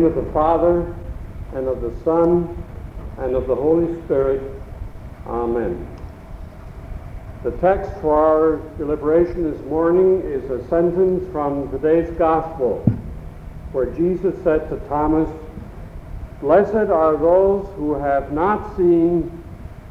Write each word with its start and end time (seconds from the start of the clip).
name 0.00 0.06
of 0.06 0.14
the 0.14 0.32
Father, 0.32 0.94
and 1.52 1.68
of 1.68 1.82
the 1.82 1.94
Son, 2.04 2.64
and 3.18 3.36
of 3.36 3.46
the 3.46 3.54
Holy 3.54 4.02
Spirit. 4.04 4.40
Amen. 5.26 5.86
The 7.42 7.50
text 7.58 7.90
for 8.00 8.14
our 8.14 8.76
deliberation 8.78 9.50
this 9.50 9.60
morning 9.66 10.22
is 10.22 10.48
a 10.50 10.66
sentence 10.68 11.30
from 11.32 11.70
today's 11.70 12.10
Gospel, 12.16 12.78
where 13.72 13.86
Jesus 13.94 14.34
said 14.42 14.70
to 14.70 14.76
Thomas, 14.88 15.28
Blessed 16.40 16.74
are 16.90 17.18
those 17.18 17.66
who 17.76 17.92
have 17.94 18.32
not 18.32 18.74
seen 18.78 19.44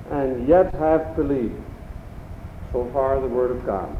and 0.09 0.47
yet 0.47 0.73
have 0.73 1.15
believed. 1.15 1.61
So 2.71 2.89
far, 2.93 3.19
the 3.19 3.27
Word 3.27 3.51
of 3.51 3.63
God. 3.63 3.95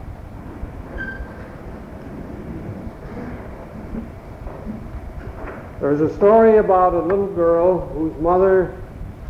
There's 5.79 6.01
a 6.01 6.14
story 6.18 6.57
about 6.57 6.93
a 6.93 7.00
little 7.00 7.28
girl 7.28 7.88
whose 7.88 8.14
mother 8.19 8.78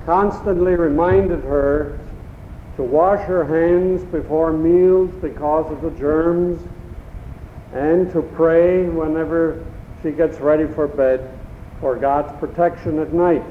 constantly 0.07 0.73
reminded 0.73 1.43
her 1.43 1.99
to 2.75 2.81
wash 2.81 3.23
her 3.27 3.45
hands 3.45 4.03
before 4.05 4.51
meals 4.51 5.11
because 5.21 5.71
of 5.71 5.81
the 5.81 5.91
germs 5.91 6.59
and 7.71 8.11
to 8.13 8.23
pray 8.23 8.89
whenever 8.89 9.63
she 10.01 10.09
gets 10.09 10.39
ready 10.39 10.65
for 10.65 10.87
bed 10.87 11.29
for 11.79 11.95
God's 11.95 12.37
protection 12.39 12.97
at 12.97 13.13
night. 13.13 13.43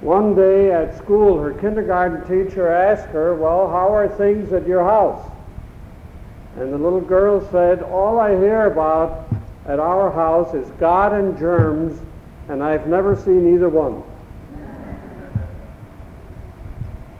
One 0.00 0.34
day 0.34 0.72
at 0.72 0.98
school, 0.98 1.40
her 1.40 1.52
kindergarten 1.52 2.22
teacher 2.22 2.66
asked 2.66 3.10
her, 3.10 3.36
Well, 3.36 3.68
how 3.68 3.94
are 3.94 4.08
things 4.08 4.52
at 4.52 4.66
your 4.66 4.82
house? 4.82 5.24
And 6.56 6.72
the 6.72 6.78
little 6.78 7.00
girl 7.00 7.48
said, 7.52 7.80
All 7.80 8.18
I 8.18 8.30
hear 8.30 8.66
about 8.66 9.31
at 9.66 9.78
our 9.78 10.10
house 10.10 10.54
is 10.54 10.68
God 10.72 11.12
and 11.12 11.38
germs, 11.38 12.00
and 12.48 12.62
I've 12.62 12.86
never 12.86 13.14
seen 13.14 13.54
either 13.54 13.68
one. 13.68 14.02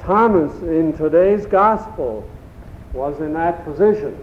Thomas 0.01 0.53
in 0.63 0.97
today's 0.97 1.47
gospel 1.47 2.29
was 2.93 3.21
in 3.21 3.33
that 3.35 3.65
position. 3.65 4.19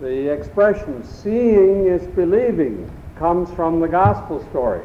The 0.00 0.30
expression 0.30 1.02
seeing 1.02 1.86
is 1.86 2.06
believing 2.08 2.90
comes 3.16 3.50
from 3.52 3.80
the 3.80 3.88
gospel 3.88 4.44
story. 4.50 4.82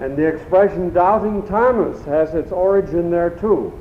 And 0.00 0.16
the 0.16 0.26
expression 0.26 0.92
doubting 0.92 1.46
Thomas 1.46 2.02
has 2.06 2.34
its 2.34 2.52
origin 2.52 3.10
there 3.10 3.30
too. 3.30 3.72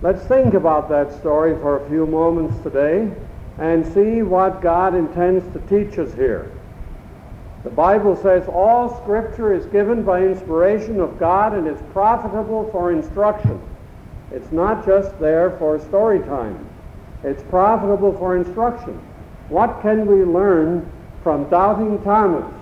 Let's 0.00 0.24
think 0.24 0.54
about 0.54 0.88
that 0.88 1.12
story 1.20 1.54
for 1.60 1.84
a 1.84 1.88
few 1.88 2.06
moments 2.06 2.60
today 2.64 3.12
and 3.58 3.86
see 3.92 4.22
what 4.22 4.60
God 4.60 4.94
intends 4.94 5.44
to 5.52 5.60
teach 5.68 5.98
us 5.98 6.12
here. 6.14 6.50
The 7.64 7.70
Bible 7.70 8.16
says 8.16 8.48
all 8.48 9.00
Scripture 9.02 9.54
is 9.54 9.66
given 9.66 10.02
by 10.02 10.22
inspiration 10.22 11.00
of 11.00 11.18
God 11.18 11.54
and 11.54 11.68
is 11.68 11.80
profitable 11.92 12.68
for 12.72 12.90
instruction. 12.90 13.60
It's 14.32 14.50
not 14.50 14.84
just 14.84 15.18
there 15.20 15.56
for 15.58 15.78
story 15.78 16.20
time. 16.20 16.66
It's 17.22 17.42
profitable 17.44 18.12
for 18.18 18.36
instruction. 18.36 18.94
What 19.48 19.80
can 19.80 20.06
we 20.06 20.24
learn 20.24 20.90
from 21.22 21.48
doubting 21.50 22.02
Thomas? 22.02 22.52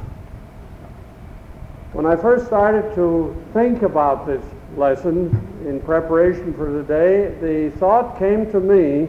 When 1.92 2.04
I 2.04 2.14
first 2.14 2.46
started 2.46 2.94
to 2.94 3.34
think 3.52 3.82
about 3.82 4.26
this 4.26 4.44
lesson 4.76 5.30
in 5.66 5.80
preparation 5.80 6.52
for 6.54 6.66
today, 6.66 7.34
the 7.40 7.76
thought 7.78 8.18
came 8.18 8.50
to 8.52 8.60
me 8.60 9.08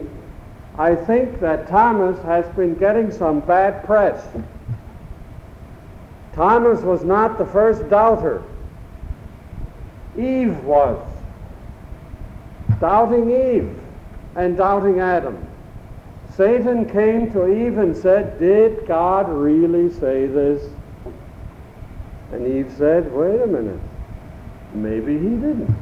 I 0.78 0.94
think 0.94 1.40
that 1.40 1.68
Thomas 1.68 2.20
has 2.22 2.46
been 2.56 2.74
getting 2.74 3.10
some 3.10 3.40
bad 3.40 3.84
press. 3.84 4.26
Thomas 6.34 6.80
was 6.80 7.04
not 7.04 7.36
the 7.36 7.44
first 7.44 7.88
doubter. 7.90 8.42
Eve 10.18 10.58
was. 10.64 10.98
Doubting 12.80 13.30
Eve 13.30 13.78
and 14.34 14.56
doubting 14.56 15.00
Adam. 15.00 15.46
Satan 16.36 16.88
came 16.88 17.30
to 17.32 17.46
Eve 17.46 17.76
and 17.76 17.94
said, 17.94 18.38
Did 18.38 18.86
God 18.86 19.28
really 19.28 19.92
say 19.92 20.26
this? 20.26 20.62
And 22.32 22.46
Eve 22.46 22.72
said, 22.78 23.12
Wait 23.12 23.40
a 23.42 23.46
minute. 23.46 23.80
Maybe 24.74 25.18
he 25.18 25.28
didn't. 25.28 25.76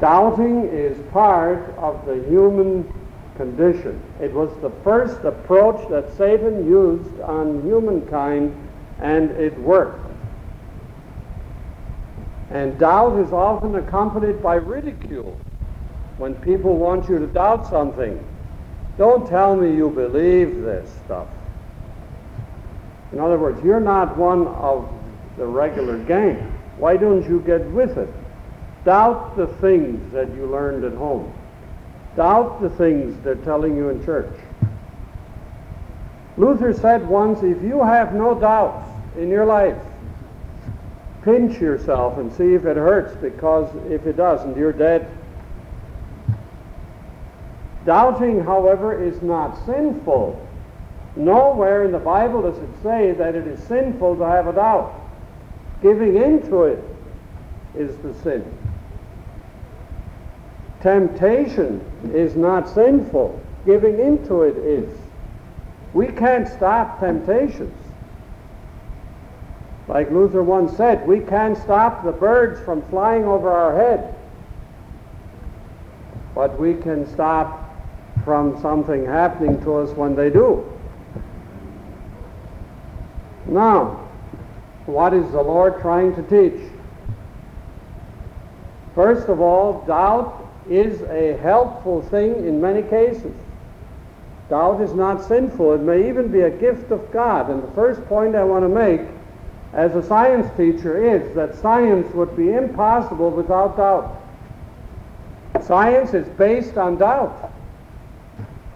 Doubting 0.00 0.66
is 0.68 0.98
part 1.12 1.74
of 1.76 2.06
the 2.06 2.24
human 2.28 2.90
condition. 3.36 4.02
It 4.20 4.32
was 4.32 4.50
the 4.62 4.70
first 4.82 5.24
approach 5.24 5.88
that 5.90 6.16
Satan 6.16 6.66
used 6.66 7.20
on 7.20 7.62
humankind, 7.62 8.54
and 8.98 9.30
it 9.32 9.58
worked. 9.58 10.06
And 12.50 12.78
doubt 12.78 13.18
is 13.18 13.32
often 13.32 13.76
accompanied 13.76 14.42
by 14.42 14.56
ridicule. 14.56 15.38
When 16.16 16.34
people 16.34 16.76
want 16.76 17.08
you 17.08 17.18
to 17.18 17.26
doubt 17.26 17.66
something, 17.68 18.22
don't 18.98 19.28
tell 19.28 19.54
me 19.54 19.74
you 19.74 19.88
believe 19.90 20.62
this 20.62 20.90
stuff. 21.04 21.28
In 23.12 23.20
other 23.20 23.38
words, 23.38 23.62
you're 23.64 23.80
not 23.80 24.16
one 24.16 24.46
of 24.48 24.88
the 25.36 25.46
regular 25.46 25.98
gang. 26.04 26.36
Why 26.76 26.96
don't 26.96 27.22
you 27.28 27.40
get 27.40 27.64
with 27.70 27.96
it? 27.96 28.12
Doubt 28.84 29.36
the 29.36 29.46
things 29.46 30.12
that 30.12 30.34
you 30.34 30.46
learned 30.46 30.84
at 30.84 30.94
home. 30.94 31.32
Doubt 32.16 32.60
the 32.60 32.70
things 32.70 33.16
they're 33.22 33.34
telling 33.36 33.76
you 33.76 33.90
in 33.90 34.04
church. 34.04 34.32
Luther 36.36 36.72
said 36.72 37.06
once 37.06 37.42
if 37.42 37.62
you 37.62 37.82
have 37.82 38.14
no 38.14 38.38
doubts 38.38 38.88
in 39.16 39.28
your 39.28 39.44
life, 39.44 39.76
pinch 41.22 41.60
yourself 41.60 42.18
and 42.18 42.32
see 42.32 42.54
if 42.54 42.64
it 42.64 42.76
hurts, 42.76 43.14
because 43.16 43.68
if 43.90 44.06
it 44.06 44.16
doesn't, 44.16 44.56
you're 44.56 44.72
dead. 44.72 45.10
Doubting, 47.84 48.42
however, 48.42 49.02
is 49.02 49.20
not 49.22 49.54
sinful. 49.66 50.46
Nowhere 51.16 51.84
in 51.84 51.92
the 51.92 51.98
Bible 51.98 52.42
does 52.42 52.56
it 52.56 52.70
say 52.82 53.12
that 53.12 53.34
it 53.34 53.46
is 53.46 53.62
sinful 53.64 54.16
to 54.16 54.24
have 54.24 54.46
a 54.46 54.52
doubt. 54.52 54.94
Giving 55.82 56.16
into 56.16 56.64
it 56.64 56.82
is 57.76 57.96
the 57.98 58.14
sin. 58.22 58.44
Temptation 60.80 61.84
is 62.14 62.36
not 62.36 62.68
sinful. 62.68 63.40
Giving 63.66 64.00
into 64.00 64.42
it 64.42 64.56
is. 64.56 64.88
We 65.92 66.06
can't 66.06 66.48
stop 66.48 67.00
temptations. 67.00 67.74
Like 69.88 70.10
Luther 70.10 70.42
once 70.42 70.76
said, 70.76 71.06
we 71.06 71.20
can't 71.20 71.58
stop 71.58 72.04
the 72.04 72.12
birds 72.12 72.60
from 72.64 72.80
flying 72.88 73.24
over 73.24 73.50
our 73.50 73.76
head. 73.76 74.14
But 76.34 76.58
we 76.58 76.74
can 76.74 77.06
stop 77.12 77.68
from 78.24 78.60
something 78.62 79.04
happening 79.04 79.60
to 79.64 79.74
us 79.76 79.90
when 79.96 80.14
they 80.14 80.30
do. 80.30 80.64
Now, 83.46 84.08
what 84.86 85.12
is 85.12 85.30
the 85.32 85.42
Lord 85.42 85.80
trying 85.80 86.14
to 86.14 86.22
teach? 86.22 86.70
First 88.94 89.28
of 89.28 89.40
all, 89.40 89.84
doubt 89.86 90.39
is 90.68 91.02
a 91.02 91.36
helpful 91.38 92.02
thing 92.02 92.46
in 92.46 92.60
many 92.60 92.82
cases. 92.82 93.34
Doubt 94.48 94.80
is 94.80 94.92
not 94.94 95.24
sinful. 95.24 95.74
It 95.74 95.80
may 95.80 96.08
even 96.08 96.28
be 96.28 96.40
a 96.40 96.50
gift 96.50 96.90
of 96.90 97.10
God. 97.12 97.50
And 97.50 97.62
the 97.62 97.70
first 97.72 98.04
point 98.06 98.34
I 98.34 98.44
want 98.44 98.64
to 98.64 98.68
make 98.68 99.02
as 99.72 99.94
a 99.94 100.02
science 100.02 100.50
teacher 100.56 101.16
is 101.16 101.34
that 101.36 101.54
science 101.54 102.12
would 102.14 102.36
be 102.36 102.52
impossible 102.52 103.30
without 103.30 103.76
doubt. 103.76 104.20
Science 105.62 106.14
is 106.14 106.28
based 106.30 106.76
on 106.76 106.98
doubt. 106.98 107.52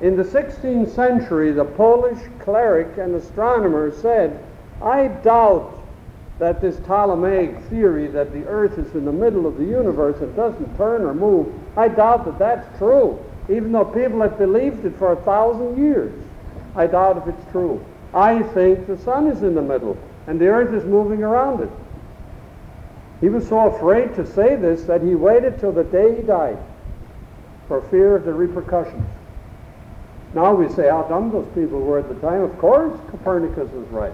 In 0.01 0.17
the 0.17 0.23
16th 0.23 0.95
century, 0.95 1.51
the 1.51 1.65
Polish 1.65 2.19
cleric 2.39 2.99
and 2.99 3.15
astronomer 3.15 3.91
said, 3.91 4.45
I 4.83 5.09
doubt 5.09 5.73
that 6.39 6.61
this 6.61 6.77
Ptolemaic 6.81 7.59
theory 7.65 8.07
that 8.09 8.33
the 8.33 8.47
earth 8.47 8.79
is 8.79 8.93
in 8.95 9.05
the 9.05 9.13
middle 9.13 9.47
of 9.47 9.57
the 9.57 9.65
universe 9.65 10.21
and 10.21 10.35
doesn't 10.37 10.77
turn 10.77 11.03
or 11.03 11.15
move, 11.15 11.53
I 11.77 11.89
doubt 11.89 12.25
that 12.25 12.39
that's 12.39 12.79
true, 12.79 13.19
even 13.49 13.73
though 13.73 13.85
people 13.85 14.21
have 14.23 14.39
believed 14.39 14.85
it 14.85 14.97
for 14.97 15.13
a 15.13 15.17
thousand 15.17 15.77
years. 15.77 16.13
I 16.77 16.87
doubt 16.87 17.19
if 17.19 17.27
it's 17.27 17.51
true. 17.53 17.85
I 18.13 18.43
think 18.43 18.87
the 18.87 18.99
sun 18.99 19.27
is 19.27 19.43
in 19.43 19.55
the 19.55 19.63
middle 19.63 19.97
and 20.27 20.41
the 20.41 20.47
earth 20.47 20.73
is 20.73 20.85
moving 20.85 21.23
around 21.23 21.63
it. 21.63 21.71
He 23.21 23.29
was 23.29 23.49
so 23.49 23.75
afraid 23.75 24.15
to 24.17 24.27
say 24.27 24.57
this 24.57 24.83
that 24.85 25.03
he 25.03 25.15
waited 25.15 25.59
till 25.59 25.73
the 25.73 25.85
day 25.85 26.17
he 26.17 26.23
died 26.23 26.59
for 27.69 27.83
fear 27.83 28.17
of 28.17 28.25
the 28.25 28.33
repercussions. 28.33 29.09
Now 30.35 30.53
we 30.53 30.69
say 30.69 30.89
how 30.89 31.03
dumb 31.05 31.31
those 31.31 31.49
people 31.55 31.81
were 31.81 32.01
at 32.01 32.09
the 32.09 32.17
time. 32.17 32.43
Of 32.43 32.59
course, 32.59 32.99
Copernicus 33.11 33.71
was 33.73 33.87
right. 33.89 34.13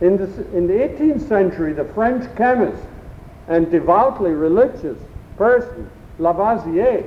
In 0.00 0.16
the, 0.16 0.24
in 0.56 0.66
the 0.66 0.74
18th 0.74 1.26
century, 1.26 1.72
the 1.72 1.84
French 1.84 2.24
chemist 2.36 2.82
and 3.48 3.70
devoutly 3.70 4.32
religious 4.32 4.98
person, 5.36 5.90
Lavoisier, 6.18 7.04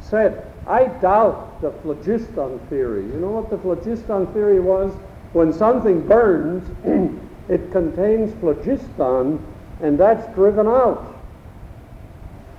said, 0.00 0.46
I 0.66 0.86
doubt 0.86 1.60
the 1.60 1.70
phlogiston 1.70 2.58
theory. 2.68 3.02
You 3.02 3.20
know 3.20 3.30
what 3.30 3.50
the 3.50 3.58
phlogiston 3.58 4.26
theory 4.32 4.60
was? 4.60 4.92
When 5.32 5.52
something 5.52 6.06
burns, 6.06 6.68
it 7.48 7.70
contains 7.72 8.34
phlogiston, 8.40 9.44
and 9.80 9.98
that's 9.98 10.32
driven 10.34 10.66
out. 10.66 11.14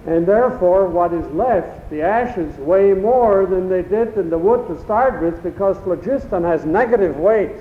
And 0.06 0.26
therefore, 0.26 0.88
what 0.88 1.14
is 1.14 1.26
left, 1.34 1.90
the 1.90 2.02
ashes 2.02 2.56
weigh 2.60 2.94
more 2.94 3.46
than 3.46 3.68
they 3.68 3.82
did 3.82 4.18
in 4.18 4.30
the 4.30 4.38
wood 4.38 4.66
to 4.68 4.82
start 4.84 5.22
with 5.22 5.44
because 5.44 5.78
phlogiston 5.80 6.44
has 6.44 6.64
negative 6.64 7.18
weight. 7.18 7.56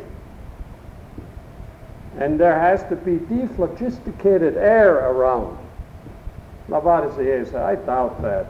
And 2.19 2.39
there 2.39 2.59
has 2.59 2.85
to 2.85 2.97
be 2.97 3.19
dephlogisticated 3.19 4.57
air 4.57 5.11
around. 5.11 5.59
Lavoisier 6.69 7.45
said, 7.45 7.63
I 7.63 7.77
doubt 7.77 8.21
that. 8.23 8.47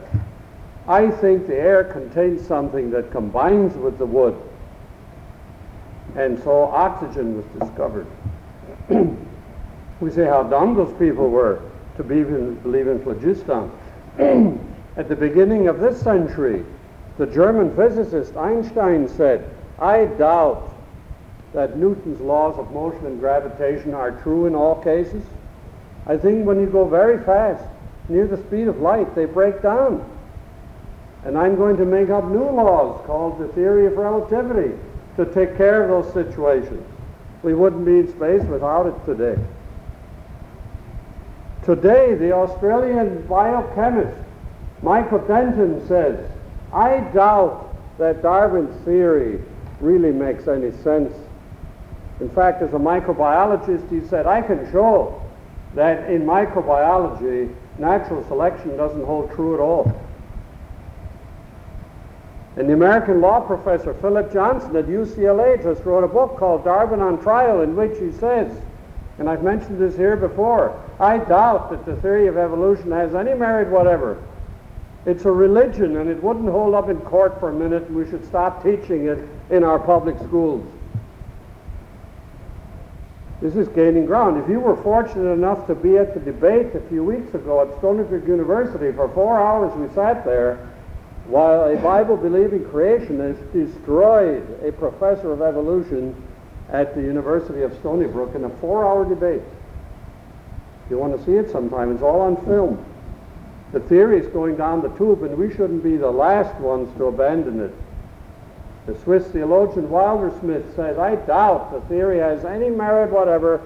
I 0.87 1.11
think 1.11 1.47
the 1.47 1.55
air 1.55 1.83
contains 1.83 2.45
something 2.47 2.89
that 2.91 3.11
combines 3.11 3.75
with 3.75 3.97
the 3.97 4.05
wood. 4.05 4.35
And 6.15 6.41
so 6.43 6.63
oxygen 6.63 7.37
was 7.37 7.45
discovered. 7.59 8.07
we 9.99 10.11
say 10.11 10.25
how 10.25 10.43
dumb 10.43 10.75
those 10.75 10.97
people 10.97 11.29
were 11.29 11.61
to 11.97 12.03
believe 12.03 12.29
in, 12.29 12.55
believe 12.55 12.87
in 12.87 13.03
phlogiston. 13.03 13.69
At 14.97 15.09
the 15.09 15.15
beginning 15.15 15.67
of 15.67 15.79
this 15.79 16.01
century, 16.01 16.65
the 17.17 17.27
German 17.27 17.75
physicist 17.75 18.35
Einstein 18.35 19.07
said, 19.07 19.47
I 19.79 20.05
doubt 20.05 20.73
that 21.53 21.77
Newton's 21.77 22.21
laws 22.21 22.57
of 22.57 22.71
motion 22.71 23.05
and 23.05 23.19
gravitation 23.19 23.93
are 23.93 24.11
true 24.23 24.45
in 24.47 24.55
all 24.55 24.81
cases. 24.81 25.23
I 26.05 26.17
think 26.17 26.45
when 26.45 26.59
you 26.59 26.67
go 26.67 26.85
very 26.85 27.23
fast, 27.23 27.63
near 28.09 28.27
the 28.27 28.37
speed 28.37 28.67
of 28.67 28.79
light, 28.79 29.15
they 29.15 29.25
break 29.25 29.61
down. 29.61 30.07
And 31.25 31.37
I'm 31.37 31.55
going 31.55 31.77
to 31.77 31.85
make 31.85 32.09
up 32.09 32.25
new 32.25 32.49
laws 32.49 33.05
called 33.05 33.39
the 33.39 33.47
theory 33.49 33.85
of 33.85 33.97
relativity 33.97 34.77
to 35.17 35.25
take 35.25 35.57
care 35.57 35.83
of 35.83 35.89
those 35.89 36.13
situations. 36.13 36.85
We 37.43 37.53
wouldn't 37.53 37.85
be 37.85 37.99
in 37.99 38.07
space 38.09 38.43
without 38.43 38.85
it 38.85 39.05
today. 39.05 39.41
Today, 41.63 42.13
the 42.15 42.31
Australian 42.31 43.25
biochemist 43.27 44.17
Michael 44.81 45.19
Denton 45.19 45.85
says, 45.87 46.29
I 46.71 46.99
doubt 47.13 47.75
that 47.97 48.21
Darwin's 48.21 48.79
theory 48.85 49.41
really 49.79 50.11
makes 50.11 50.47
any 50.47 50.71
sense. 50.83 51.13
In 52.19 52.29
fact, 52.29 52.61
as 52.61 52.73
a 52.73 52.77
microbiologist, 52.77 53.89
he 53.89 54.07
said, 54.07 54.27
I 54.27 54.41
can 54.41 54.71
show 54.71 55.21
that 55.75 56.09
in 56.09 56.23
microbiology, 56.23 57.53
natural 57.79 58.25
selection 58.27 58.75
doesn't 58.77 59.03
hold 59.03 59.31
true 59.31 59.53
at 59.53 59.59
all. 59.59 59.99
And 62.55 62.67
the 62.67 62.73
American 62.73 63.21
law 63.21 63.39
professor 63.39 63.93
Philip 63.93 64.33
Johnson 64.33 64.75
at 64.75 64.85
UCLA 64.85 65.61
just 65.61 65.85
wrote 65.85 66.03
a 66.03 66.07
book 66.07 66.37
called 66.37 66.63
Darwin 66.63 67.01
on 67.01 67.21
Trial, 67.21 67.61
in 67.61 67.75
which 67.75 67.99
he 67.99 68.11
says, 68.11 68.51
and 69.19 69.29
I've 69.29 69.43
mentioned 69.43 69.79
this 69.79 69.95
here 69.95 70.15
before, 70.15 70.79
I 70.99 71.17
doubt 71.17 71.69
that 71.71 71.85
the 71.85 71.95
theory 71.97 72.27
of 72.27 72.37
evolution 72.37 72.91
has 72.91 73.15
any 73.15 73.33
merit 73.33 73.69
whatever. 73.69 74.21
It's 75.05 75.25
a 75.25 75.31
religion, 75.31 75.97
and 75.97 76.09
it 76.09 76.21
wouldn't 76.21 76.49
hold 76.49 76.75
up 76.75 76.89
in 76.89 76.99
court 77.01 77.39
for 77.39 77.49
a 77.49 77.53
minute, 77.53 77.83
and 77.83 77.95
we 77.95 78.09
should 78.09 78.25
stop 78.25 78.63
teaching 78.63 79.07
it 79.07 79.19
in 79.49 79.63
our 79.63 79.79
public 79.79 80.17
schools. 80.19 80.65
This 83.39 83.55
is 83.55 83.67
gaining 83.69 84.07
ground. 84.07 84.41
If 84.43 84.49
you 84.49 84.59
were 84.59 84.81
fortunate 84.81 85.31
enough 85.31 85.67
to 85.67 85.75
be 85.75 85.97
at 85.97 86.15
the 86.15 86.19
debate 86.19 86.73
a 86.73 86.81
few 86.89 87.03
weeks 87.03 87.35
ago 87.35 87.61
at 87.61 87.77
Stony 87.77 88.03
Brook 88.03 88.27
University, 88.27 88.91
for 88.91 89.07
four 89.09 89.39
hours 89.39 89.71
we 89.77 89.93
sat 89.93 90.25
there 90.25 90.57
while 91.27 91.69
a 91.69 91.75
Bible 91.75 92.17
believing 92.17 92.61
creationist 92.61 93.53
destroyed 93.53 94.43
a 94.63 94.71
professor 94.71 95.31
of 95.33 95.41
evolution 95.41 96.15
at 96.69 96.95
the 96.95 97.01
University 97.01 97.61
of 97.61 97.73
Stony 97.79 98.07
Brook 98.07 98.33
in 98.33 98.43
a 98.43 98.49
four-hour 98.57 99.05
debate. 99.07 99.43
If 100.85 100.91
you 100.91 100.97
want 100.97 101.17
to 101.17 101.23
see 101.25 101.33
it 101.33 101.51
sometime, 101.51 101.93
it's 101.93 102.01
all 102.01 102.21
on 102.21 102.37
film. 102.45 102.83
The 103.71 103.81
theory 103.81 104.19
is 104.19 104.27
going 104.27 104.55
down 104.55 104.81
the 104.81 104.89
tube, 104.97 105.23
and 105.23 105.37
we 105.37 105.51
shouldn't 105.51 105.83
be 105.83 105.97
the 105.97 106.09
last 106.09 106.59
ones 106.59 106.89
to 106.97 107.05
abandon 107.05 107.59
it. 107.59 107.73
The 108.87 108.97
Swiss 109.03 109.27
theologian 109.27 109.89
Wildersmith 109.89 110.75
says, 110.75 110.97
I 110.97 111.15
doubt 111.15 111.73
the 111.73 111.81
theory 111.81 112.19
has 112.19 112.45
any 112.45 112.69
merit 112.69 113.11
whatever, 113.11 113.61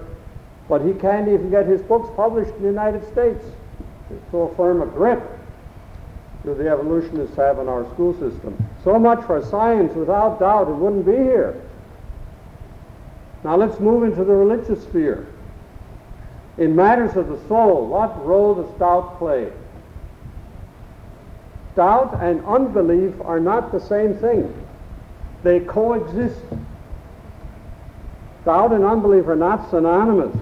but 0.68 0.82
he 0.82 0.92
can't 0.94 1.28
even 1.28 1.48
get 1.48 1.66
his 1.66 1.80
books 1.80 2.10
published 2.16 2.54
in 2.56 2.62
the 2.62 2.68
United 2.68 3.10
States. 3.12 3.44
It's 4.10 4.30
so 4.32 4.52
firm 4.56 4.82
a 4.82 4.86
grip 4.86 5.22
do 6.44 6.54
the 6.54 6.68
evolutionists 6.68 7.36
have 7.36 7.58
in 7.58 7.68
our 7.68 7.84
school 7.92 8.12
system. 8.14 8.56
So 8.82 8.98
much 8.98 9.24
for 9.26 9.44
science, 9.44 9.94
without 9.94 10.40
doubt, 10.40 10.68
it 10.68 10.74
wouldn't 10.74 11.06
be 11.06 11.12
here. 11.12 11.60
Now 13.44 13.56
let's 13.56 13.78
move 13.78 14.02
into 14.04 14.24
the 14.24 14.34
religious 14.34 14.82
sphere. 14.82 15.26
In 16.58 16.74
matters 16.74 17.16
of 17.16 17.28
the 17.28 17.38
soul, 17.48 17.86
what 17.86 18.26
role 18.26 18.54
does 18.56 18.70
doubt 18.78 19.18
play? 19.18 19.52
Doubt 21.76 22.18
and 22.20 22.44
unbelief 22.44 23.14
are 23.22 23.40
not 23.40 23.72
the 23.72 23.80
same 23.80 24.14
thing. 24.14 24.52
They 25.42 25.60
coexist. 25.60 26.40
Doubt 28.44 28.72
and 28.72 28.84
unbelief 28.84 29.26
are 29.26 29.36
not 29.36 29.70
synonymous. 29.70 30.36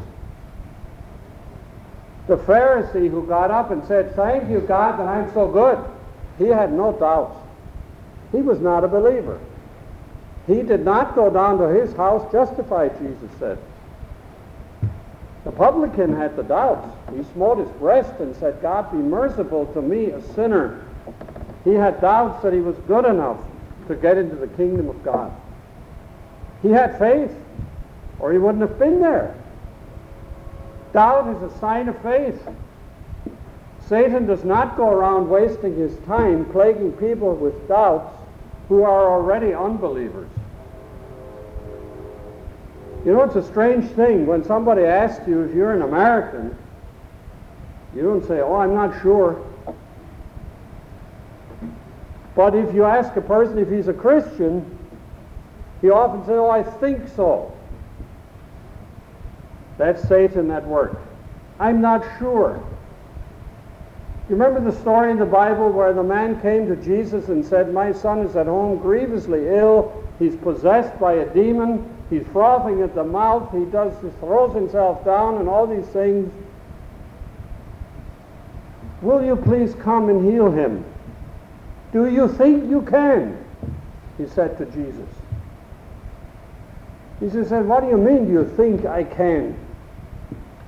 The 2.27 2.37
Pharisee 2.37 3.11
who 3.11 3.27
got 3.27 3.51
up 3.51 3.71
and 3.71 3.85
said, 3.87 4.15
Thank 4.15 4.49
you, 4.51 4.61
God, 4.61 4.99
that 4.99 5.09
I'm 5.09 5.33
so 5.33 5.49
good, 5.49 5.79
he 6.39 6.47
had 6.47 6.73
no 6.73 6.93
doubts. 6.93 7.37
He 8.33 8.41
was 8.41 8.61
not 8.61 8.85
a 8.85 8.89
believer. 8.89 9.41
He 10.47 10.63
did 10.63 10.85
not 10.85 11.15
go 11.15 11.31
down 11.31 11.59
to 11.59 11.69
his 11.69 11.93
house 11.95 12.31
justified, 12.33 12.99
Jesus 12.99 13.31
said. 13.39 13.59
The 15.45 15.53
publican 15.53 16.15
had 16.15 16.37
the 16.37 16.43
doubts. 16.43 16.89
He 17.15 17.25
smote 17.33 17.59
his 17.59 17.69
breast 17.79 18.21
and 18.21 18.37
said, 18.37 18.61
God, 18.63 18.91
be 18.93 18.99
merciful 18.99 19.67
to 19.73 19.83
me, 19.83 20.07
a 20.07 20.23
sinner. 20.35 20.85
He 21.65 21.73
had 21.73 22.01
doubts 22.01 22.43
that 22.43 22.53
he 22.53 22.61
was 22.61 22.77
good 22.87 23.05
enough 23.05 23.39
to 23.91 23.97
get 23.97 24.17
into 24.17 24.37
the 24.37 24.49
kingdom 24.49 24.89
of 24.89 25.03
God. 25.05 25.33
He 26.63 26.71
had 26.71 26.99
faith, 26.99 27.35
or 28.19 28.33
he 28.33 28.39
wouldn't 28.39 28.63
have 28.63 28.79
been 28.79 29.01
there. 29.01 29.35
Doubt 30.93 31.37
is 31.37 31.53
a 31.53 31.59
sign 31.59 31.89
of 31.89 32.01
faith. 32.03 32.41
Satan 33.89 34.27
does 34.27 34.45
not 34.45 34.77
go 34.77 34.89
around 34.89 35.29
wasting 35.29 35.77
his 35.77 35.97
time 36.07 36.45
plaguing 36.47 36.93
people 36.93 37.35
with 37.35 37.69
doubts 37.69 38.17
who 38.69 38.83
are 38.83 39.11
already 39.11 39.53
unbelievers. 39.53 40.31
You 43.05 43.15
know, 43.15 43.23
it's 43.25 43.35
a 43.35 43.43
strange 43.43 43.91
thing 43.93 44.27
when 44.27 44.45
somebody 44.45 44.85
asks 44.85 45.27
you 45.27 45.43
if 45.43 45.55
you're 45.55 45.73
an 45.73 45.83
American, 45.83 46.57
you 47.95 48.03
don't 48.03 48.27
say, 48.29 48.41
Oh, 48.41 48.57
I'm 48.57 48.75
not 48.75 49.01
sure. 49.03 49.45
But 52.41 52.55
if 52.55 52.75
you 52.75 52.85
ask 52.85 53.15
a 53.17 53.21
person 53.21 53.59
if 53.59 53.69
he's 53.69 53.89
a 53.89 53.93
Christian, 53.93 54.65
he 55.83 55.91
often 55.91 56.23
says, 56.23 56.39
Oh, 56.39 56.49
I 56.49 56.63
think 56.63 57.07
so. 57.09 57.55
That's 59.77 60.09
Satan 60.09 60.51
at 60.51 60.67
work. 60.67 60.99
I'm 61.59 61.83
not 61.83 62.03
sure. 62.19 62.59
You 64.31 64.37
remember 64.37 64.59
the 64.59 64.75
story 64.81 65.11
in 65.11 65.19
the 65.19 65.27
Bible 65.27 65.71
where 65.71 65.93
the 65.93 66.03
man 66.03 66.41
came 66.41 66.67
to 66.69 66.77
Jesus 66.77 67.29
and 67.29 67.45
said, 67.45 67.75
My 67.75 67.93
son 67.93 68.21
is 68.21 68.35
at 68.37 68.47
home 68.47 68.79
grievously 68.79 69.47
ill. 69.49 70.03
He's 70.19 70.37
possessed 70.37 70.99
by 70.99 71.13
a 71.13 71.35
demon. 71.35 71.95
He's 72.09 72.27
frothing 72.29 72.81
at 72.81 72.95
the 72.95 73.05
mouth. 73.05 73.53
He 73.53 73.67
does 73.67 73.93
he 74.03 74.09
throws 74.19 74.55
himself 74.55 75.05
down 75.05 75.37
and 75.37 75.47
all 75.47 75.67
these 75.67 75.89
things. 75.89 76.33
Will 79.03 79.23
you 79.23 79.37
please 79.37 79.75
come 79.75 80.09
and 80.09 80.25
heal 80.25 80.51
him? 80.51 80.87
Do 81.93 82.09
you 82.09 82.29
think 82.29 82.71
you 82.71 82.83
can? 82.83 83.45
He 84.17 84.27
said 84.27 84.57
to 84.59 84.67
Jesus. 84.67 85.09
Jesus 87.21 87.49
said, 87.49 87.67
What 87.67 87.81
do 87.81 87.89
you 87.89 87.99
mean, 87.99 88.27
do 88.27 88.33
you 88.33 88.53
think 88.57 88.87
I 88.87 89.05
can? 89.05 89.57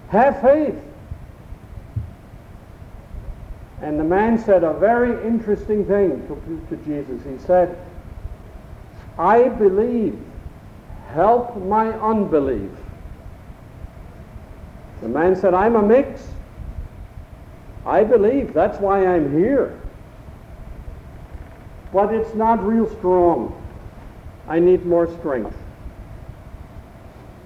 Have 0.08 0.40
faith. 0.40 0.74
And 3.80 3.98
the 3.98 4.04
man 4.04 4.38
said 4.38 4.62
a 4.62 4.72
very 4.74 5.26
interesting 5.26 5.84
thing 5.86 6.26
to, 6.28 6.76
to 6.76 6.84
Jesus. 6.84 7.20
He 7.24 7.44
said, 7.44 7.76
I 9.18 9.48
believe, 9.48 10.18
help 11.08 11.56
my 11.64 11.88
unbelief. 11.98 12.70
The 15.00 15.08
man 15.08 15.34
said, 15.34 15.52
I'm 15.52 15.74
a 15.74 15.82
mix. 15.82 16.28
I 17.84 18.04
believe, 18.04 18.54
that's 18.54 18.78
why 18.78 19.04
I'm 19.04 19.36
here. 19.36 19.80
But 21.92 22.14
it's 22.14 22.34
not 22.34 22.64
real 22.64 22.88
strong. 22.98 23.58
I 24.48 24.58
need 24.58 24.86
more 24.86 25.06
strength. 25.18 25.56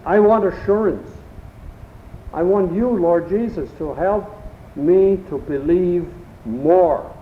I 0.04 0.20
want 0.20 0.44
assurance. 0.44 1.10
I 2.32 2.42
want 2.42 2.74
you, 2.74 2.88
Lord 2.88 3.28
Jesus, 3.28 3.68
to 3.78 3.94
help 3.94 4.30
me 4.76 5.18
to 5.28 5.38
believe 5.38 6.06
more. 6.44 7.12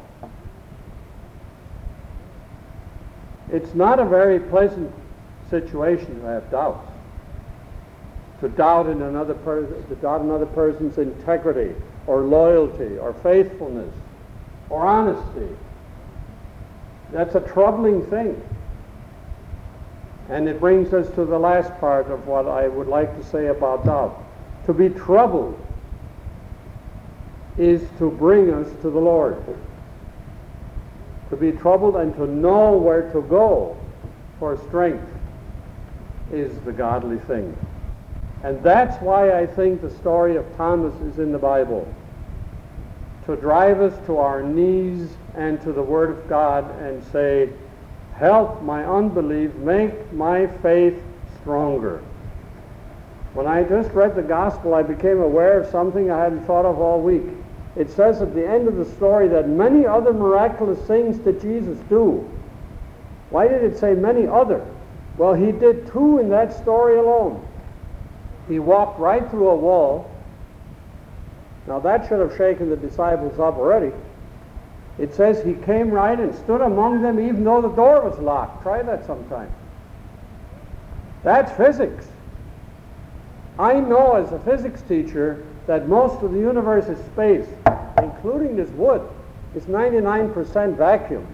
it's 3.54 3.73
not 3.73 4.00
a 4.00 4.04
very 4.04 4.40
pleasant 4.40 4.93
situation 5.49 6.21
to 6.21 6.26
have 6.26 6.50
doubts. 6.50 6.90
To 8.40 8.49
doubt 8.49 8.88
in 8.88 9.00
another 9.00 9.35
person, 9.35 9.87
to 9.88 9.95
doubt 9.97 10.23
another 10.23 10.47
person's 10.47 10.99
integrity 10.99 11.73
or 12.09 12.23
loyalty 12.23 12.99
or 12.99 13.14
faithfulness 13.23 13.95
or 14.71 14.85
honesty. 14.85 15.49
That's 17.14 17.37
a 17.37 17.40
troubling 17.40 18.04
thing. 18.06 18.42
And 20.28 20.49
it 20.49 20.59
brings 20.59 20.92
us 20.92 21.06
to 21.14 21.25
the 21.25 21.38
last 21.38 21.71
part 21.78 22.11
of 22.11 22.26
what 22.26 22.49
I 22.49 22.66
would 22.66 22.88
like 22.88 23.16
to 23.16 23.25
say 23.25 23.47
about 23.47 23.85
doubt. 23.85 24.21
To 24.66 24.75
be 24.75 24.88
troubled 24.88 25.56
is 27.56 27.83
to 27.99 28.11
bring 28.11 28.52
us 28.52 28.68
to 28.83 28.90
the 28.90 28.99
Lord. 28.99 29.40
To 31.30 31.37
be 31.37 31.52
troubled 31.52 31.94
and 31.94 32.12
to 32.16 32.26
know 32.26 32.73
where 32.73 33.12
to 33.12 33.23
go 33.23 33.76
for 34.40 34.56
strength 34.66 35.06
is 36.33 36.59
the 36.62 36.73
godly 36.73 37.18
thing. 37.18 37.56
And 38.42 38.61
that's 38.61 39.00
why 39.00 39.38
I 39.38 39.47
think 39.47 39.83
the 39.83 39.90
story 39.90 40.37
of 40.37 40.56
Thomas 40.56 40.94
is 41.02 41.21
in 41.21 41.30
the 41.30 41.38
Bible. 41.38 41.87
To 43.26 43.37
drive 43.37 43.81
us 43.81 43.95
to 44.07 44.19
our 44.19 44.43
knees 44.43 45.09
and 45.35 45.61
to 45.62 45.73
the 45.73 45.83
Word 45.83 46.11
of 46.11 46.28
God 46.28 46.71
and 46.81 47.02
say, 47.12 47.50
Help 48.14 48.62
my 48.62 48.85
unbelief, 48.85 49.54
make 49.54 50.12
my 50.12 50.47
faith 50.47 51.00
stronger. 51.40 52.02
When 53.33 53.47
I 53.47 53.64
just 53.64 53.90
read 53.90 54.14
the 54.14 54.23
gospel, 54.23 54.75
I 54.75 54.83
became 54.83 55.21
aware 55.21 55.61
of 55.61 55.71
something 55.71 56.11
I 56.11 56.23
hadn't 56.23 56.45
thought 56.45 56.64
of 56.64 56.78
all 56.78 57.00
week. 57.00 57.25
It 57.76 57.90
says 57.90 58.23
at 58.23 58.35
the 58.35 58.49
end 58.49 58.69
of 58.69 58.76
the 58.76 58.85
story 58.85 59.26
that 59.28 59.49
many 59.49 59.85
other 59.85 60.12
miraculous 60.12 60.78
things 60.87 61.19
did 61.19 61.40
Jesus 61.40 61.78
do. 61.88 62.31
Why 63.31 63.49
did 63.49 63.64
it 63.64 63.76
say 63.76 63.95
many 63.95 64.28
other? 64.28 64.64
Well, 65.16 65.35
he 65.35 65.50
did 65.50 65.90
two 65.90 66.19
in 66.19 66.28
that 66.28 66.54
story 66.54 66.99
alone. 66.99 67.45
He 68.49 68.61
walked 68.61 69.00
right 69.00 69.28
through 69.31 69.49
a 69.49 69.57
wall. 69.57 70.11
Now 71.66 71.78
that 71.80 72.09
should 72.09 72.21
have 72.21 72.37
shaken 72.37 72.71
the 72.71 72.76
disciples 72.76 73.38
up 73.38 73.56
already. 73.56 73.92
It 74.99 75.14
says 75.14 75.44
he 75.44 75.54
came 75.54 75.90
right 75.90 76.18
and 76.18 76.35
stood 76.35 76.61
among 76.61 77.02
them 77.02 77.18
even 77.18 77.44
though 77.44 77.61
the 77.61 77.68
door 77.68 78.02
was 78.02 78.18
locked. 78.18 78.62
Try 78.62 78.83
that 78.83 79.06
sometime. 79.06 79.50
That's 81.23 81.50
physics. 81.52 82.06
I 83.59 83.80
know 83.80 84.14
as 84.14 84.33
a 84.33 84.38
physics 84.40 84.83
teacher 84.83 85.44
that 85.66 85.88
most 85.88 86.23
of 86.23 86.33
the 86.33 86.38
universe 86.38 86.87
is 86.87 86.99
space, 87.06 87.47
including 88.02 88.56
this 88.56 88.68
wood, 88.71 89.02
is 89.54 89.64
99% 89.64 90.76
vacuum. 90.76 91.26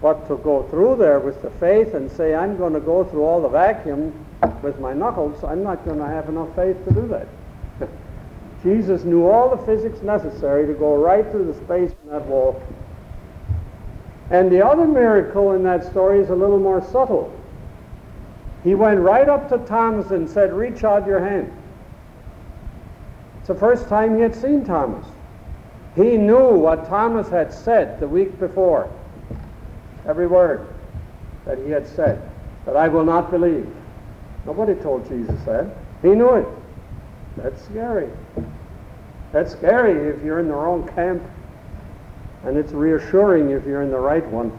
But 0.00 0.26
to 0.28 0.36
go 0.36 0.62
through 0.64 0.96
there 0.96 1.20
with 1.20 1.42
the 1.42 1.50
faith 1.50 1.94
and 1.94 2.10
say, 2.10 2.34
I'm 2.34 2.56
going 2.56 2.72
to 2.74 2.80
go 2.80 3.04
through 3.04 3.24
all 3.24 3.42
the 3.42 3.48
vacuum 3.48 4.12
with 4.62 4.78
my 4.78 4.92
knuckles, 4.92 5.42
I'm 5.44 5.62
not 5.62 5.84
going 5.84 5.98
to 5.98 6.06
have 6.06 6.28
enough 6.28 6.54
faith 6.54 6.82
to 6.86 6.94
do 6.94 7.06
that. 7.08 7.28
Jesus 8.66 9.04
knew 9.04 9.28
all 9.28 9.54
the 9.54 9.64
physics 9.64 10.02
necessary 10.02 10.66
to 10.66 10.74
go 10.74 10.96
right 10.96 11.24
through 11.30 11.44
the 11.44 11.54
space 11.54 11.94
in 12.02 12.10
that 12.10 12.26
wall. 12.26 12.60
And 14.30 14.50
the 14.50 14.66
other 14.66 14.88
miracle 14.88 15.52
in 15.52 15.62
that 15.62 15.84
story 15.84 16.18
is 16.18 16.30
a 16.30 16.34
little 16.34 16.58
more 16.58 16.82
subtle. 16.82 17.32
He 18.64 18.74
went 18.74 18.98
right 18.98 19.28
up 19.28 19.48
to 19.50 19.58
Thomas 19.58 20.10
and 20.10 20.28
said, 20.28 20.52
Reach 20.52 20.82
out 20.82 21.06
your 21.06 21.20
hand. 21.20 21.56
It's 23.38 23.46
the 23.46 23.54
first 23.54 23.88
time 23.88 24.16
he 24.16 24.20
had 24.20 24.34
seen 24.34 24.64
Thomas. 24.64 25.06
He 25.94 26.16
knew 26.16 26.50
what 26.50 26.88
Thomas 26.88 27.28
had 27.28 27.54
said 27.54 28.00
the 28.00 28.08
week 28.08 28.36
before. 28.40 28.90
Every 30.08 30.26
word 30.26 30.66
that 31.44 31.58
he 31.58 31.70
had 31.70 31.86
said, 31.86 32.20
that 32.64 32.76
I 32.76 32.88
will 32.88 33.04
not 33.04 33.30
believe. 33.30 33.72
Nobody 34.44 34.74
told 34.74 35.08
Jesus 35.08 35.40
that. 35.44 35.68
He 36.02 36.08
knew 36.08 36.34
it. 36.34 36.48
That's 37.36 37.62
scary. 37.64 38.10
That's 39.36 39.52
scary 39.52 40.08
if 40.08 40.24
you're 40.24 40.40
in 40.40 40.48
the 40.48 40.54
wrong 40.54 40.88
camp, 40.94 41.22
and 42.44 42.56
it's 42.56 42.72
reassuring 42.72 43.50
if 43.50 43.66
you're 43.66 43.82
in 43.82 43.90
the 43.90 43.98
right 43.98 44.26
one. 44.28 44.50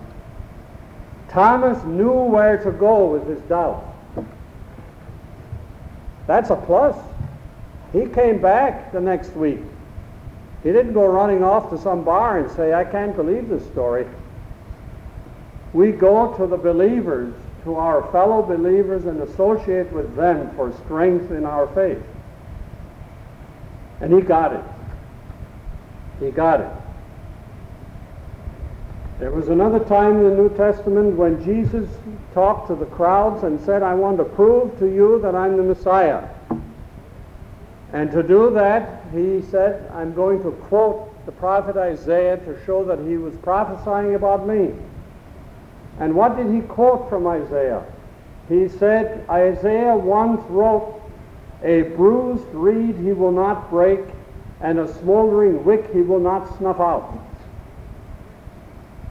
Thomas 1.30 1.84
knew 1.86 2.12
where 2.12 2.60
to 2.60 2.70
go 2.70 3.08
with 3.08 3.28
his 3.28 3.40
doubt. 3.50 3.84
That's 6.28 6.52
a 6.52 6.56
plus. 6.56 6.96
He 7.92 8.06
came 8.06 8.40
back 8.40 8.92
the 8.92 9.02
next 9.02 9.36
week. 9.36 9.62
He 10.62 10.72
didn't 10.72 10.94
go 10.94 11.08
running 11.08 11.44
off 11.44 11.72
to 11.72 11.78
some 11.80 12.04
bar 12.04 12.38
and 12.38 12.52
say, 12.52 12.76
I 12.76 12.84
can't 12.84 13.16
believe 13.16 13.50
this 13.50 13.66
story. 13.72 14.06
We 15.74 15.92
go 15.92 16.38
to 16.38 16.46
the 16.46 16.56
believers, 16.56 17.34
to 17.64 17.78
our 17.78 18.04
fellow 18.12 18.44
believers, 18.44 19.06
and 19.06 19.22
associate 19.22 19.92
with 19.92 20.16
them 20.16 20.56
for 20.56 20.72
strength 20.86 21.32
in 21.32 21.48
our 21.48 21.66
faith. 21.74 22.04
And 24.02 24.14
he 24.14 24.22
got 24.22 24.54
it. 24.54 24.64
He 26.20 26.32
got 26.32 26.62
it. 26.62 26.72
There 29.20 29.32
was 29.32 29.50
another 29.50 29.80
time 29.80 30.18
in 30.18 30.24
the 30.24 30.36
New 30.36 30.50
Testament 30.56 31.16
when 31.16 31.44
Jesus 31.44 31.90
talked 32.34 32.68
to 32.68 32.76
the 32.76 32.86
crowds 32.86 33.44
and 33.44 33.60
said, 33.62 33.82
I 33.82 33.96
want 33.96 34.18
to 34.18 34.24
prove 34.24 34.78
to 34.80 34.86
you 34.86 35.20
that 35.22 35.34
I'm 35.34 35.58
the 35.58 35.64
Messiah. 35.64 36.28
And 37.94 38.12
to 38.12 38.22
do 38.22 38.52
that, 38.52 39.06
he 39.12 39.42
said, 39.42 39.90
I'm 39.92 40.14
going 40.14 40.44
to 40.44 40.52
quote 40.52 41.26
the 41.26 41.32
prophet 41.32 41.78
Isaiah 41.78 42.38
to 42.38 42.64
show 42.66 42.84
that 42.86 43.00
he 43.00 43.18
was 43.18 43.34
prophesying 43.38 44.14
about 44.14 44.48
me. 44.48 44.74
And 46.00 46.14
what 46.14 46.38
did 46.38 46.54
he 46.54 46.62
quote 46.62 47.10
from 47.10 47.26
Isaiah? 47.26 47.84
He 48.50 48.70
said, 48.70 49.28
Isaiah 49.30 49.96
once 49.96 50.42
wrote, 50.50 51.02
A 51.64 51.84
bruised 51.84 52.48
reed 52.54 52.96
he 52.96 53.14
will 53.14 53.32
not 53.32 53.70
break, 53.70 54.02
and 54.62 54.80
a 54.80 54.94
smoldering 55.00 55.64
wick 55.64 55.92
he 55.92 56.02
will 56.02 56.20
not 56.20 56.58
snuff 56.58 56.80
out. 56.80 57.18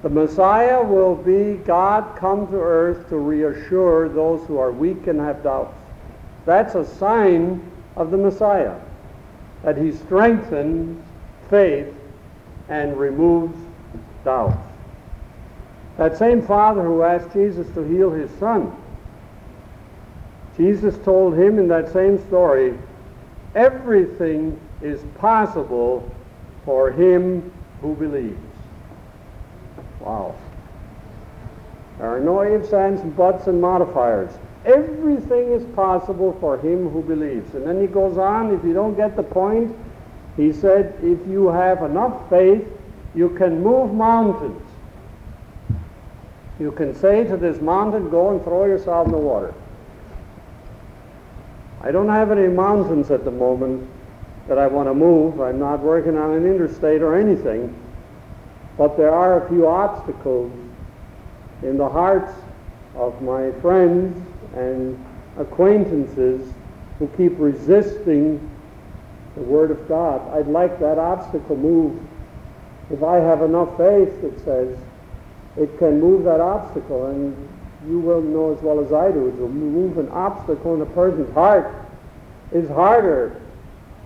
The 0.02 0.08
Messiah 0.10 0.82
will 0.82 1.16
be 1.16 1.54
God 1.64 2.16
come 2.16 2.46
to 2.48 2.56
earth 2.56 3.08
to 3.08 3.16
reassure 3.16 4.08
those 4.08 4.46
who 4.46 4.58
are 4.58 4.70
weak 4.70 5.06
and 5.08 5.18
have 5.20 5.42
doubts. 5.42 5.74
That's 6.44 6.74
a 6.76 6.84
sign 6.84 7.60
of 7.96 8.10
the 8.10 8.16
Messiah, 8.16 8.76
that 9.62 9.76
he 9.76 9.90
strengthens 9.92 11.02
faith 11.50 11.92
and 12.68 12.96
removes 12.96 13.58
doubts. 14.24 14.58
That 15.96 16.16
same 16.18 16.42
father 16.42 16.82
who 16.82 17.02
asked 17.02 17.32
Jesus 17.32 17.66
to 17.74 17.82
heal 17.82 18.10
his 18.10 18.30
son, 18.38 18.76
Jesus 20.56 20.96
told 21.04 21.34
him 21.34 21.58
in 21.58 21.68
that 21.68 21.92
same 21.92 22.18
story, 22.26 22.78
everything 23.54 24.58
is 24.80 25.02
possible 25.18 26.10
for 26.64 26.90
him 26.90 27.52
who 27.80 27.94
believes. 27.94 28.38
Wow. 30.00 30.34
There 31.98 32.08
are 32.08 32.20
no 32.20 32.42
ifs, 32.42 32.72
ands, 32.72 33.02
buts, 33.16 33.46
and 33.46 33.60
modifiers. 33.60 34.30
Everything 34.64 35.52
is 35.52 35.64
possible 35.74 36.36
for 36.40 36.58
him 36.58 36.88
who 36.88 37.02
believes. 37.02 37.54
And 37.54 37.66
then 37.66 37.80
he 37.80 37.86
goes 37.86 38.18
on, 38.18 38.52
if 38.52 38.64
you 38.64 38.72
don't 38.72 38.96
get 38.96 39.16
the 39.16 39.22
point, 39.22 39.76
he 40.36 40.52
said, 40.52 40.94
if 41.02 41.26
you 41.26 41.48
have 41.48 41.82
enough 41.82 42.28
faith, 42.28 42.66
you 43.14 43.30
can 43.30 43.62
move 43.62 43.94
mountains. 43.94 44.62
You 46.58 46.72
can 46.72 46.94
say 46.94 47.24
to 47.24 47.36
this 47.36 47.60
mountain, 47.60 48.10
go 48.10 48.30
and 48.30 48.42
throw 48.42 48.64
yourself 48.64 49.06
in 49.06 49.12
the 49.12 49.18
water. 49.18 49.54
I 51.82 51.90
don't 51.90 52.08
have 52.08 52.30
any 52.30 52.48
mountains 52.48 53.10
at 53.10 53.24
the 53.24 53.30
moment 53.30 53.88
that 54.48 54.58
I 54.58 54.66
want 54.66 54.88
to 54.88 54.94
move. 54.94 55.40
I'm 55.40 55.58
not 55.58 55.80
working 55.80 56.16
on 56.16 56.32
an 56.32 56.46
interstate 56.46 57.02
or 57.02 57.16
anything. 57.16 57.74
But 58.78 58.96
there 58.96 59.12
are 59.12 59.44
a 59.44 59.48
few 59.48 59.66
obstacles 59.66 60.52
in 61.62 61.76
the 61.76 61.88
hearts 61.88 62.32
of 62.94 63.20
my 63.22 63.50
friends 63.60 64.16
and 64.54 65.02
acquaintances 65.38 66.52
who 66.98 67.08
keep 67.16 67.32
resisting 67.38 68.50
the 69.34 69.42
Word 69.42 69.70
of 69.70 69.88
God. 69.88 70.22
I'd 70.36 70.46
like 70.46 70.78
that 70.80 70.98
obstacle 70.98 71.56
moved. 71.56 72.06
If 72.90 73.02
I 73.02 73.16
have 73.16 73.42
enough 73.42 73.76
faith, 73.76 74.12
it 74.24 74.38
says, 74.44 74.78
it 75.56 75.78
can 75.78 76.00
move 76.00 76.24
that 76.24 76.40
obstacle. 76.40 77.06
And 77.06 77.48
you 77.88 78.00
will 78.00 78.22
know 78.22 78.52
as 78.52 78.62
well 78.62 78.84
as 78.84 78.92
I 78.92 79.12
do, 79.12 79.30
to 79.30 79.48
move 79.48 79.98
an 79.98 80.08
obstacle 80.08 80.74
in 80.74 80.80
a 80.80 80.86
person's 80.86 81.32
heart 81.34 81.72
is 82.52 82.68
harder 82.68 83.40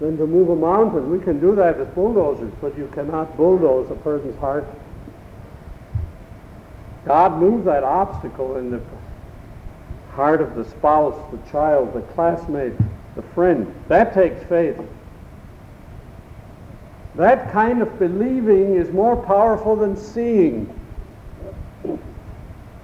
than 0.01 0.17
to 0.17 0.27
move 0.27 0.51
a 0.51 0.57
mountain. 0.57 1.11
We 1.11 1.19
can 1.19 1.41
do 1.41 1.55
that 1.57 1.79
with 1.79 1.95
bulldozers, 1.95 2.53
but 2.61 2.77
you 2.77 2.89
cannot 2.95 3.37
bulldoze 3.37 3.91
a 3.91 3.95
person's 3.97 4.39
heart. 4.39 4.67
God 7.05 7.41
moves 7.41 7.65
that 7.65 7.83
obstacle 7.83 8.57
in 8.57 8.71
the 8.71 8.81
heart 10.13 10.41
of 10.41 10.55
the 10.55 10.65
spouse, 10.65 11.17
the 11.31 11.51
child, 11.51 11.95
the 11.95 12.03
classmate, 12.13 12.75
the 13.15 13.23
friend. 13.23 13.75
That 13.89 14.13
takes 14.13 14.43
faith. 14.45 14.79
That 17.15 17.53
kind 17.53 17.83
of 17.83 17.99
believing 17.99 18.75
is 18.75 18.93
more 18.93 19.17
powerful 19.17 19.77
than 19.77 19.97
seeing. 19.97 20.80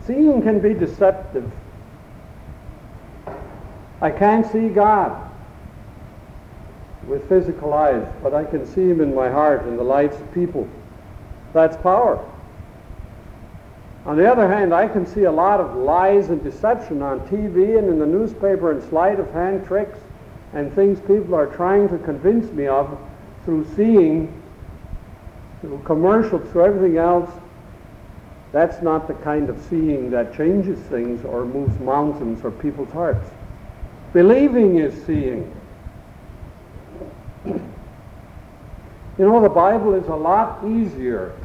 Seeing 0.06 0.42
can 0.42 0.60
be 0.60 0.75
deceptive. 0.75 1.50
I 4.00 4.10
can't 4.10 4.50
see 4.50 4.68
God 4.68 5.22
with 7.06 7.28
physical 7.28 7.72
eyes, 7.72 8.06
but 8.22 8.34
I 8.34 8.44
can 8.44 8.66
see 8.66 8.88
Him 8.88 9.00
in 9.00 9.14
my 9.14 9.30
heart 9.30 9.66
in 9.66 9.76
the 9.76 9.82
lives 9.82 10.16
of 10.16 10.32
people. 10.34 10.68
That's 11.52 11.76
power. 11.76 12.25
On 14.04 14.16
the 14.16 14.30
other 14.30 14.46
hand, 14.46 14.72
I 14.72 14.86
can 14.86 15.04
see 15.06 15.25
a 15.25 15.32
lot 15.32 15.60
of 15.60 15.75
lies 15.75 16.28
and 16.28 16.42
deception 16.42 17.02
on 17.02 17.20
TV 17.28 17.76
and 17.78 17.88
in 17.88 17.98
the 17.98 18.06
newspaper 18.06 18.70
and 18.70 18.82
sleight 18.88 19.18
of 19.18 19.30
hand 19.32 19.66
tricks 19.66 19.98
and 20.52 20.72
things 20.75 21.00
people 21.00 21.34
are 21.34 21.46
trying 21.46 21.88
to 21.88 21.98
convince 21.98 22.50
me 22.52 22.68
of 22.68 22.98
through 23.44 23.66
seeing, 23.75 24.42
through 25.60 25.80
commercials, 25.84 26.48
through 26.52 26.64
everything 26.64 26.98
else. 26.98 27.30
That's 28.56 28.80
not 28.80 29.06
the 29.06 29.12
kind 29.12 29.50
of 29.50 29.60
seeing 29.68 30.08
that 30.12 30.34
changes 30.34 30.78
things 30.86 31.22
or 31.26 31.44
moves 31.44 31.78
mountains 31.78 32.42
or 32.42 32.50
people's 32.50 32.90
hearts. 32.90 33.28
Believing 34.14 34.78
is 34.78 34.94
seeing. 35.04 35.54
You 37.44 37.60
know, 39.18 39.42
the 39.42 39.50
Bible 39.50 39.92
is 39.92 40.06
a 40.06 40.16
lot 40.16 40.64
easier 40.66 41.38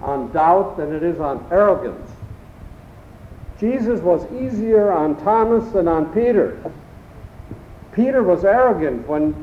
on 0.00 0.30
doubt 0.30 0.76
than 0.76 0.94
it 0.94 1.02
is 1.02 1.18
on 1.18 1.44
arrogance. 1.50 2.08
Jesus 3.58 3.98
was 3.98 4.24
easier 4.32 4.92
on 4.92 5.16
Thomas 5.24 5.72
than 5.72 5.88
on 5.88 6.14
Peter. 6.14 6.56
Peter 7.90 8.22
was 8.22 8.44
arrogant 8.44 9.08
when, 9.08 9.34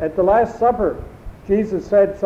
at 0.00 0.16
the 0.16 0.24
Last 0.24 0.58
Supper, 0.58 1.00
Jesus 1.46 1.86
said, 1.86 2.18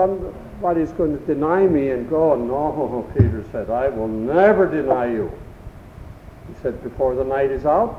Somebody's 0.61 0.93
going 0.93 1.19
to 1.19 1.25
deny 1.25 1.67
me 1.67 1.89
and 1.89 2.07
go. 2.11 2.35
No, 2.35 3.11
Peter 3.15 3.43
said, 3.51 3.71
I 3.71 3.89
will 3.89 4.09
never 4.09 4.71
deny 4.71 5.11
you. 5.11 5.33
He 6.49 6.61
said, 6.61 6.83
Before 6.83 7.15
the 7.15 7.25
night 7.25 7.51
is 7.51 7.65
out, 7.65 7.99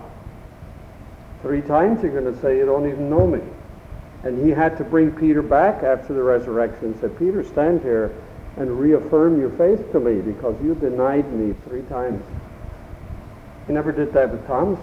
three 1.42 1.62
times 1.62 2.04
you're 2.04 2.12
going 2.12 2.32
to 2.32 2.40
say 2.40 2.58
you 2.58 2.68
don't 2.68 2.88
even 2.88 3.10
know 3.10 3.26
me. 3.26 3.42
And 4.24 4.46
he 4.46 4.52
had 4.52 4.78
to 4.78 4.84
bring 4.84 5.12
Peter 5.12 5.42
back 5.42 5.82
after 5.82 6.14
the 6.14 6.22
resurrection 6.22 6.86
and 6.86 7.00
said, 7.00 7.18
Peter, 7.18 7.44
stand 7.44 7.82
here 7.82 8.16
and 8.58 8.80
reaffirm 8.80 9.40
your 9.40 9.50
faith 9.50 9.92
to 9.94 10.00
me 10.00 10.22
because 10.22 10.56
you 10.62 10.76
denied 10.76 11.34
me 11.34 11.56
three 11.68 11.82
times. 11.84 12.24
He 13.66 13.74
never 13.74 13.92
did 13.92 14.14
that 14.14 14.30
with 14.30 14.46
Thomas. 14.46 14.80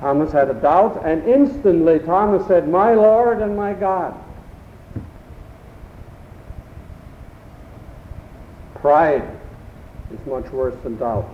Thomas 0.00 0.32
had 0.32 0.50
a 0.50 0.54
doubt, 0.54 1.02
and 1.04 1.22
instantly 1.22 2.00
Thomas 2.00 2.44
said, 2.48 2.68
My 2.68 2.94
Lord 2.94 3.42
and 3.42 3.56
my 3.56 3.74
God. 3.74 4.24
Pride 8.80 9.28
is 10.12 10.26
much 10.26 10.50
worse 10.50 10.74
than 10.82 10.96
doubt. 10.96 11.28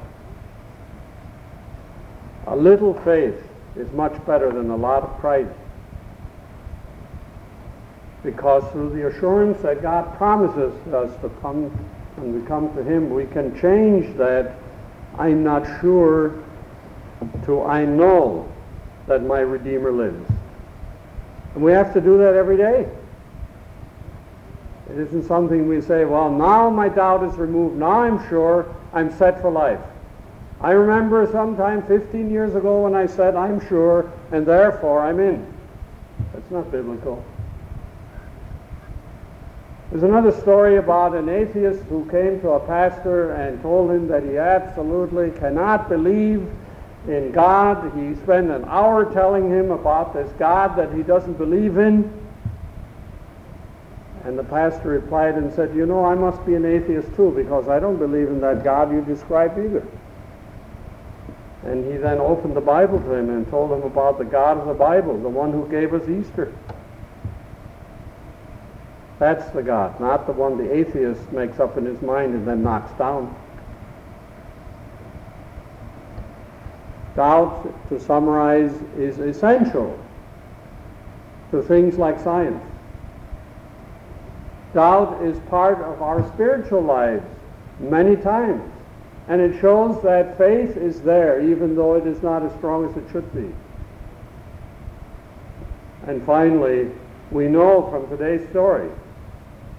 A 2.46 2.56
little 2.56 2.94
faith 3.00 3.40
is 3.76 3.90
much 3.92 4.12
better 4.26 4.52
than 4.52 4.70
a 4.70 4.76
lot 4.76 5.02
of 5.02 5.18
pride 5.18 5.52
because 8.24 8.64
through 8.72 8.90
the 8.90 9.06
assurance 9.06 9.60
that 9.62 9.82
God 9.82 10.16
promises 10.16 10.72
us 10.92 11.14
to 11.20 11.28
come, 11.40 11.64
when 12.16 12.40
we 12.40 12.44
come 12.46 12.74
to 12.74 12.82
Him, 12.82 13.10
we 13.10 13.26
can 13.26 13.58
change 13.60 14.16
that 14.16 14.56
I'm 15.18 15.44
not 15.44 15.80
sure 15.80 16.42
to 17.44 17.62
I 17.62 17.84
know 17.84 18.50
that 19.06 19.22
my 19.22 19.40
Redeemer 19.40 19.92
lives. 19.92 20.28
And 21.54 21.62
we 21.62 21.72
have 21.72 21.92
to 21.92 22.00
do 22.00 22.18
that 22.18 22.34
every 22.34 22.56
day. 22.56 22.88
It 24.94 25.00
isn't 25.08 25.26
something 25.26 25.66
we 25.66 25.80
say, 25.80 26.04
well, 26.04 26.30
now 26.30 26.70
my 26.70 26.88
doubt 26.88 27.24
is 27.24 27.34
removed. 27.34 27.76
Now 27.76 28.02
I'm 28.02 28.28
sure 28.28 28.72
I'm 28.92 29.10
set 29.18 29.40
for 29.40 29.50
life. 29.50 29.80
I 30.60 30.70
remember 30.70 31.28
sometime 31.32 31.82
15 31.82 32.30
years 32.30 32.54
ago 32.54 32.82
when 32.82 32.94
I 32.94 33.06
said, 33.06 33.34
I'm 33.34 33.66
sure, 33.66 34.12
and 34.30 34.46
therefore 34.46 35.00
I'm 35.00 35.18
in. 35.18 35.52
That's 36.32 36.48
not 36.48 36.70
biblical. 36.70 37.24
There's 39.90 40.04
another 40.04 40.30
story 40.30 40.76
about 40.76 41.16
an 41.16 41.28
atheist 41.28 41.82
who 41.86 42.08
came 42.08 42.40
to 42.42 42.50
a 42.50 42.60
pastor 42.60 43.32
and 43.32 43.60
told 43.62 43.90
him 43.90 44.06
that 44.06 44.22
he 44.22 44.38
absolutely 44.38 45.32
cannot 45.32 45.88
believe 45.88 46.48
in 47.08 47.32
God. 47.32 47.92
He 47.96 48.14
spent 48.22 48.48
an 48.48 48.64
hour 48.66 49.12
telling 49.12 49.50
him 49.50 49.72
about 49.72 50.14
this 50.14 50.30
God 50.38 50.76
that 50.76 50.92
he 50.92 51.02
doesn't 51.02 51.36
believe 51.36 51.78
in. 51.78 52.23
And 54.24 54.38
the 54.38 54.44
pastor 54.44 54.88
replied 54.88 55.34
and 55.34 55.52
said, 55.52 55.74
You 55.76 55.84
know, 55.84 56.04
I 56.04 56.14
must 56.14 56.44
be 56.46 56.54
an 56.54 56.64
atheist 56.64 57.14
too 57.14 57.30
because 57.30 57.68
I 57.68 57.78
don't 57.78 57.98
believe 57.98 58.28
in 58.28 58.40
that 58.40 58.64
God 58.64 58.90
you 58.90 59.02
describe 59.02 59.58
either. 59.58 59.86
And 61.64 61.90
he 61.90 61.98
then 61.98 62.18
opened 62.18 62.56
the 62.56 62.60
Bible 62.60 62.98
to 62.98 63.12
him 63.12 63.30
and 63.30 63.48
told 63.50 63.70
him 63.72 63.82
about 63.82 64.18
the 64.18 64.24
God 64.24 64.58
of 64.58 64.66
the 64.66 64.74
Bible, 64.74 65.18
the 65.20 65.28
one 65.28 65.52
who 65.52 65.68
gave 65.68 65.92
us 65.94 66.08
Easter. 66.08 66.54
That's 69.18 69.48
the 69.52 69.62
God, 69.62 69.98
not 70.00 70.26
the 70.26 70.32
one 70.32 70.58
the 70.58 70.72
atheist 70.72 71.30
makes 71.32 71.60
up 71.60 71.78
in 71.78 71.86
his 71.86 72.00
mind 72.02 72.34
and 72.34 72.46
then 72.46 72.62
knocks 72.62 72.92
down. 72.98 73.34
Doubt, 77.14 77.88
to 77.90 78.00
summarize, 78.00 78.72
is 78.98 79.18
essential 79.18 79.98
to 81.50 81.62
things 81.62 81.96
like 81.96 82.18
science. 82.20 82.62
Doubt 84.74 85.22
is 85.22 85.38
part 85.48 85.78
of 85.78 86.02
our 86.02 86.28
spiritual 86.32 86.82
lives 86.82 87.24
many 87.78 88.16
times, 88.16 88.62
and 89.28 89.40
it 89.40 89.60
shows 89.60 90.02
that 90.02 90.36
faith 90.36 90.76
is 90.76 91.00
there 91.02 91.40
even 91.40 91.76
though 91.76 91.94
it 91.94 92.06
is 92.06 92.22
not 92.22 92.42
as 92.42 92.52
strong 92.54 92.90
as 92.90 92.96
it 92.96 93.04
should 93.12 93.32
be. 93.32 93.54
And 96.08 96.26
finally, 96.26 96.90
we 97.30 97.46
know 97.46 97.88
from 97.88 98.08
today's 98.08 98.46
story 98.50 98.90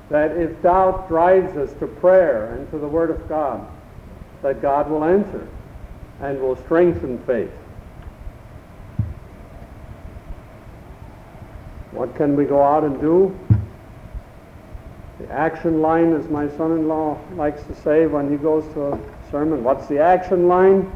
that 0.09 0.31
if 0.31 0.61
doubt 0.61 1.07
drives 1.09 1.57
us 1.57 1.73
to 1.79 1.87
prayer 1.87 2.53
and 2.53 2.69
to 2.71 2.77
the 2.77 2.87
Word 2.87 3.09
of 3.09 3.27
God, 3.27 3.67
that 4.43 4.61
God 4.61 4.89
will 4.89 5.03
answer 5.03 5.47
and 6.21 6.39
will 6.39 6.55
strengthen 6.55 7.17
faith. 7.25 7.51
What 11.91 12.15
can 12.15 12.35
we 12.35 12.45
go 12.45 12.61
out 12.61 12.83
and 12.83 12.99
do? 12.99 13.37
The 15.19 15.31
action 15.31 15.81
line, 15.81 16.13
as 16.13 16.27
my 16.29 16.49
son-in-law 16.49 17.19
likes 17.35 17.63
to 17.63 17.75
say 17.75 18.05
when 18.05 18.29
he 18.29 18.37
goes 18.37 18.65
to 18.73 18.93
a 18.93 18.99
sermon, 19.31 19.63
what's 19.63 19.87
the 19.87 19.99
action 19.99 20.47
line? 20.47 20.91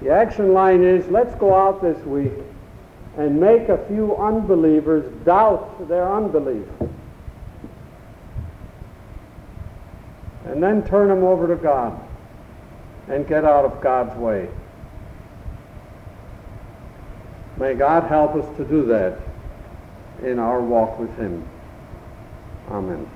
The 0.00 0.10
action 0.10 0.52
line 0.52 0.82
is 0.82 1.06
let's 1.08 1.34
go 1.36 1.54
out 1.54 1.82
this 1.82 1.98
week 2.06 2.32
and 3.16 3.40
make 3.40 3.68
a 3.68 3.78
few 3.86 4.16
unbelievers 4.16 5.04
doubt 5.24 5.88
their 5.88 6.12
unbelief. 6.12 6.66
and 10.44 10.62
then 10.62 10.86
turn 10.86 11.08
them 11.08 11.24
over 11.24 11.48
to 11.48 11.56
God 11.56 11.98
and 13.08 13.26
get 13.26 13.44
out 13.44 13.64
of 13.64 13.80
God's 13.80 14.16
way. 14.16 14.48
May 17.56 17.74
God 17.74 18.04
help 18.04 18.34
us 18.34 18.56
to 18.56 18.64
do 18.64 18.84
that 18.86 19.18
in 20.22 20.38
our 20.38 20.60
walk 20.60 20.98
with 20.98 21.14
Him. 21.16 21.46
Amen. 22.70 23.13